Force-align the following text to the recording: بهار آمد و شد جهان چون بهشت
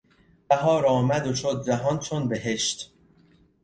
بهار 0.49 0.85
آمد 0.85 1.27
و 1.27 1.35
شد 1.35 1.63
جهان 1.65 1.99
چون 1.99 2.27
بهشت 2.27 2.93